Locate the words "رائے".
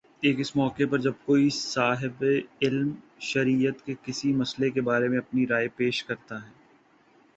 5.47-5.67